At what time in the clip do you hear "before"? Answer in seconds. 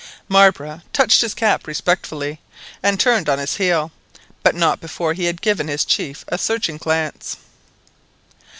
4.81-5.13